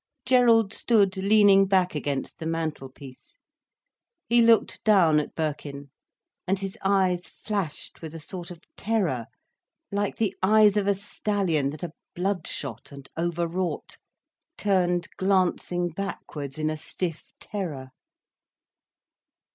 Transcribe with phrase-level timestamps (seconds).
[0.25, 3.37] Gerald stood leaning back against the mantel piece.
[4.27, 5.91] He looked down at Birkin,
[6.47, 9.27] and his eyes flashed with a sort of terror
[9.91, 13.99] like the eyes of a stallion, that are bloodshot and overwrought,
[14.57, 17.91] turned glancing backwards in a stiff terror.